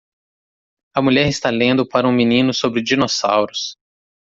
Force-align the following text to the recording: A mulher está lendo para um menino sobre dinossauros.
A 0.95 0.99
mulher 0.99 1.27
está 1.27 1.51
lendo 1.51 1.85
para 1.87 2.07
um 2.07 2.11
menino 2.11 2.55
sobre 2.55 2.81
dinossauros. 2.81 3.77